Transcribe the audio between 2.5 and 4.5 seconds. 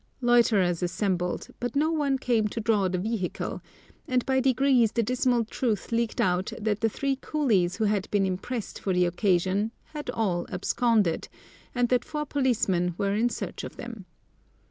draw the vehicle, and by